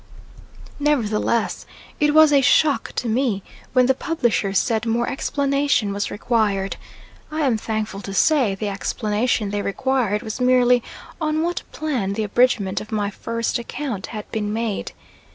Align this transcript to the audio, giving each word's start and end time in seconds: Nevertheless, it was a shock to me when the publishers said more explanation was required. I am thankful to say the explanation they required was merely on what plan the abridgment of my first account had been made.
Nevertheless, 0.79 1.67
it 1.99 2.15
was 2.15 2.33
a 2.33 2.41
shock 2.41 2.91
to 2.95 3.07
me 3.07 3.43
when 3.73 3.85
the 3.85 3.93
publishers 3.93 4.57
said 4.57 4.87
more 4.87 5.07
explanation 5.07 5.93
was 5.93 6.09
required. 6.09 6.75
I 7.29 7.41
am 7.41 7.55
thankful 7.55 8.01
to 8.01 8.13
say 8.15 8.55
the 8.55 8.67
explanation 8.69 9.51
they 9.51 9.61
required 9.61 10.23
was 10.23 10.41
merely 10.41 10.81
on 11.21 11.43
what 11.43 11.61
plan 11.71 12.13
the 12.13 12.23
abridgment 12.23 12.81
of 12.81 12.91
my 12.91 13.11
first 13.11 13.59
account 13.59 14.07
had 14.07 14.25
been 14.31 14.51
made. 14.51 14.93